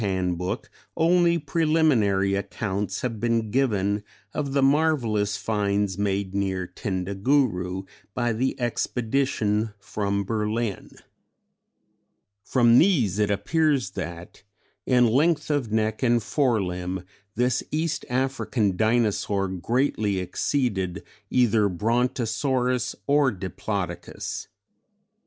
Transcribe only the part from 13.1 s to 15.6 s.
it appears that in length